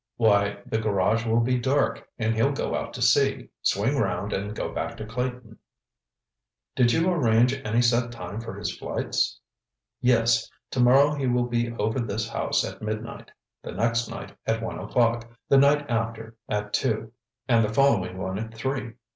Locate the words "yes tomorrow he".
10.01-11.27